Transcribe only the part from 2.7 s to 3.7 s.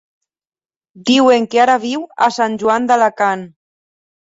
d'Alacant.